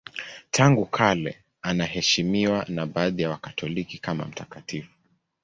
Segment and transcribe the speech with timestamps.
[0.51, 4.91] Tangu kale anaheshimiwa na baadhi ya Wakatoliki kama mtakatifu.